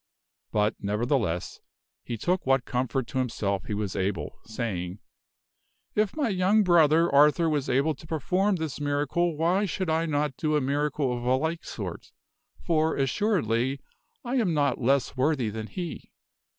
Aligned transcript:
But, 0.51 0.73
nevertheless, 0.79 1.61
he 2.03 2.17
took 2.17 2.43
what 2.47 2.65
comfort 2.65 3.05
to 3.09 3.19
himself 3.19 3.65
he 3.65 3.75
was 3.75 3.95
able, 3.95 4.39
saying, 4.45 4.97
"If 5.93 6.15
my 6.17 6.29
young 6.29 6.63
brother 6.63 7.07
Arthur 7.13 7.47
was 7.47 7.69
able 7.69 7.93
to 7.93 8.07
perform 8.07 8.55
this 8.55 8.81
miracle 8.81 9.37
why 9.37 9.65
should 9.65 9.91
I 9.91 10.07
not 10.07 10.35
do 10.37 10.55
a 10.55 10.59
miracle 10.59 11.15
of 11.15 11.23
a 11.23 11.35
like 11.35 11.63
sort, 11.63 12.13
for, 12.65 12.95
assuredly, 12.97 13.79
I 14.25 14.37
am 14.37 14.55
not 14.55 14.81
less 14.81 15.15
worthy 15.15 15.51
than 15.51 15.67
he. 15.67 16.09